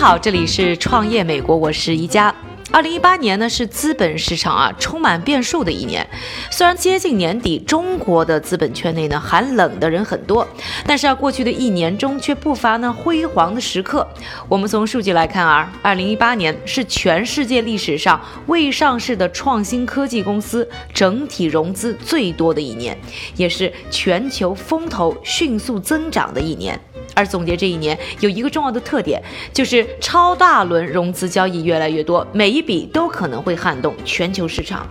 [0.00, 2.34] 好，这里是创业美国，我是宜佳。
[2.72, 6.08] 二零一八年呢是资本市场啊充满变数的一年，
[6.50, 10.48] 虽然接近年底，中国的资本圈内呢寒冷的人很多，
[10.86, 14.08] 但是啊过去的一年中却不乏呢辉煌的时刻。
[14.48, 22.98] 我们从数据来看啊，二零一八年是全世界历史上未上市的创新科技公司整体融资最多的一年，
[23.36, 26.80] 也是全球风投迅速增长的一年。
[27.14, 34.86] 而总结这一年有一个重要的特点，就是超大轮融资交易越来越多，每一笔都可能会撼动全球市场。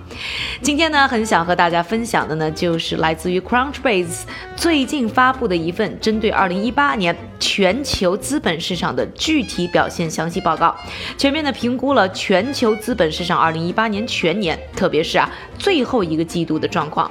[0.61, 4.23] 今天呢，很想和大家分享的呢，就是来自于 Crunchbase
[4.55, 10.75] 最近发布的一份针对2018年全球资本市场的具体表现详细报告，
[11.17, 17.09] 全面的评估了全球资本市场2018年全年，特别是啊最后一个季度的状况。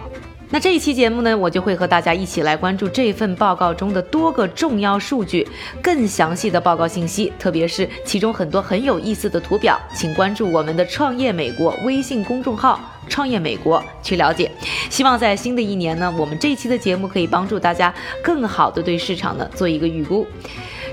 [0.50, 5.46] 那这一期节目呢，我就会和大家一起来关注这份报告中的多个重要数据，
[5.82, 14.50] 更详细的报告信息，特别是其中很多很有意思的图表，请关注我们的创业美国微信公众号“创业美国”去了解。
[14.88, 20.26] 希望在新的一年呢，我们这一期的节目可以帮助大家更好的对市场呢做一个预估。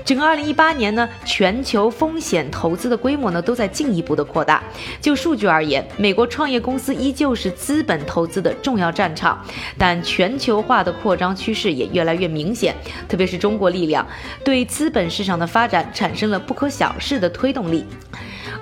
[0.06, 4.62] 整个二零一八年呢，全球风险投资的规模呢都在进一步的扩大。
[5.00, 9.44] 就数据而言，美国创业公司依旧是资本投资的重要战场，
[9.76, 12.72] 但全球化的扩张趋势也越来越明显。
[13.08, 14.06] 特别是中国力量
[14.44, 17.84] 对资本市场的发展产生了不可小视的推动力。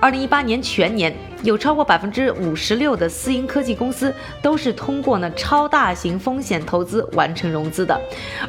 [0.01, 1.15] 二零一八年全年，
[1.45, 8.01] 有超过百分之五十六的私营科技公司都是通过呢超大型风险投资完成融资的。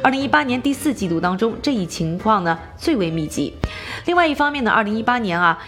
[0.02, 3.54] 二零一八年第四季度当中，这一情况呢最为密集。
[4.06, 5.62] 另外一方面呢，二零一八年啊。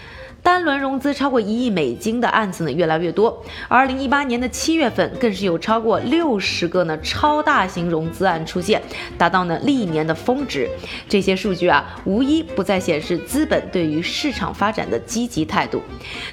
[0.49, 8.81] 单轮融资超过一亿美金的案子呢越来越多，二零一八年的七月份更是有超过六十个呢超大型融资案出现，
[9.15, 10.67] 达到呢历年的峰值。
[11.07, 15.83] 这些数据啊，无一不在显示资本对于市场发展的积极态度。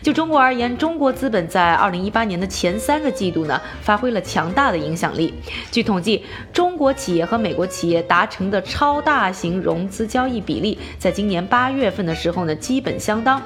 [0.01, 5.35] 就中国而言，中国资本在二零一八年的前三个季度呢，发挥了强大的影响力。
[5.71, 13.43] 据统计，中国企业和美国企业达成的超大型融资交易比例，在今年八月份的时候呢，基本相当。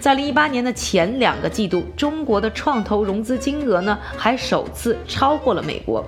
[0.00, 6.06] 在二零一八年的前两个季度，中国的创投融资金额呢，还首次超过了美国。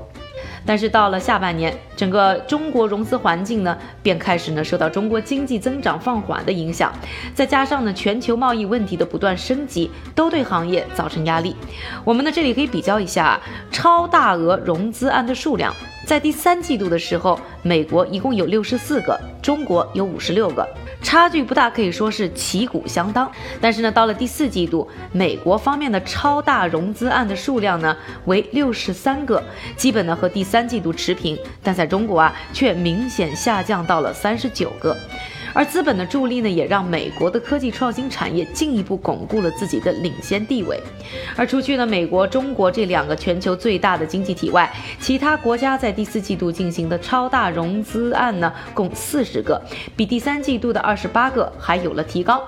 [0.65, 6.93] 但是到了下半年，整个中国融资环境呢，便开始呢受到中国经济增长放缓的影响，
[7.35, 11.57] 再加上呢全球贸易问题的不断升级，都对行业造成压力。
[12.05, 13.41] 我们呢这里可以比较一下
[13.73, 15.75] 超大额融资案的数量。
[16.07, 20.65] 在第三季度的时候，美国一共有六十四个，中国有五十六个，
[21.03, 23.31] 差距不大，可以说是旗鼓相当。
[23.61, 29.43] 但是呢，到了第四季度，美国方面的超大融资案的数量呢为六十三个，
[29.77, 34.97] 基本呢和第三季度持平，但在中国啊却明显下降到了三十九个。
[35.57, 40.79] 而资本的助力呢，也让美国的科技创新产业进一步巩固了自己的领先地位。
[41.35, 49.59] 而除去了美国、中国这两个全球最大的经济体外，其他国家在第四季度进行的超大融资案呢，共四十个，
[49.97, 52.43] 比第三季度的二十八个还有了提高。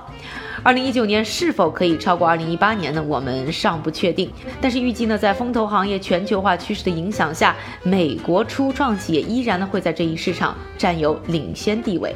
[0.62, 3.02] 二零一九年是否可以超过二零一八年呢？
[3.02, 4.30] 我们尚不确定。
[4.60, 12.14] 但是预计呢，在风投行业全球化趋势的影响下，美国初创企业依然呢会在这一市场占有领先地位。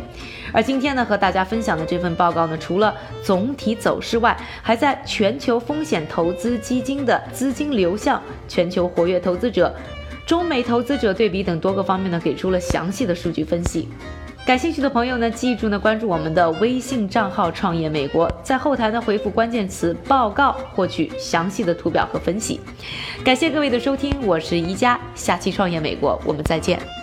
[0.53, 9.75] 而今天呢，和大家分享的这份报告呢，除了总体走势外，还在全球风险投资基金的资金流向、全球活跃投资者、
[10.27, 13.89] 中美投资者对比等多个方面呢，给出了详细的数据分析。
[14.45, 22.61] 感兴趣的朋友呢，记住呢，关注我们的微信账号“创业美国”，在后台呢回复关键词“报告”获取详细的图表和分析。
[23.25, 27.02] 感谢各位的收听，我是宜家，下期“创业美国”我们再见。